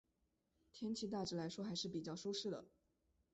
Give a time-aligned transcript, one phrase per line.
[0.73, 2.65] 天气大致来说还是比较舒适的。